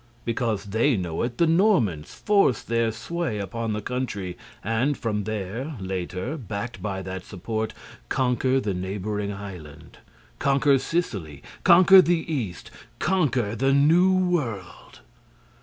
[0.25, 5.75] Because they know it, the Normans force their sway upon the country and, from there,
[5.79, 7.71] later, backed by that support,
[8.09, 9.99] conquer the neighboring island,
[10.39, 15.01] conquer Sicily, conquer the East, conquer the new world!